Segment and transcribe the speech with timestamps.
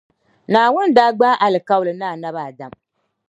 [0.51, 2.73] Naawuni daa gbaai alikauli ni Annabi Adam.